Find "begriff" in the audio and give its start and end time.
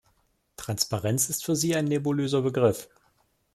2.41-2.89